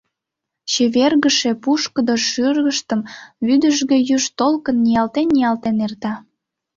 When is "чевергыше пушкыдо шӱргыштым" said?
0.71-3.01